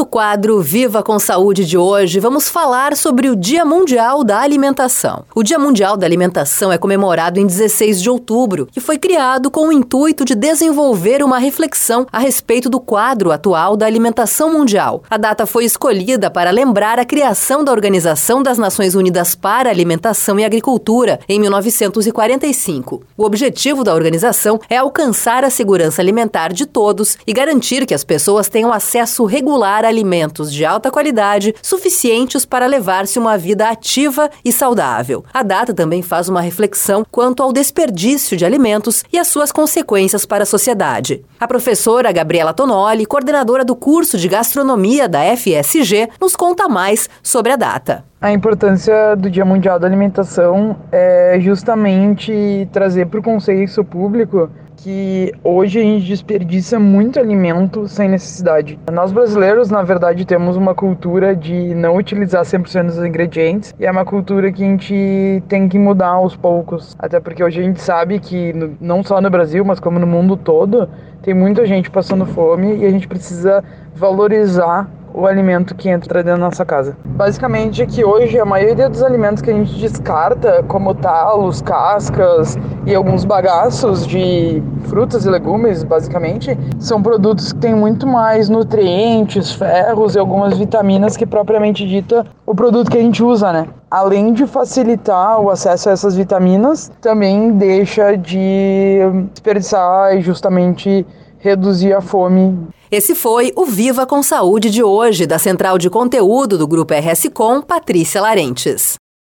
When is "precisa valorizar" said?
73.06-74.88